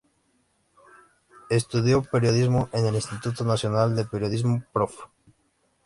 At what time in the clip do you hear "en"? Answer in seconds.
2.73-2.87